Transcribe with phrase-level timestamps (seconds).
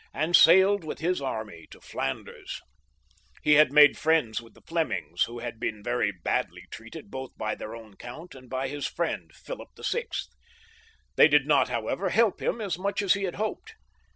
[0.15, 2.59] and saHed with his army to Flanders,
[3.43, 7.53] He had made friends with the Flemings, who had been very badly treated both by
[7.53, 10.05] their own count and by his friend, Philip VI.
[11.17, 13.75] They did not, however, help him as much as he had hoped.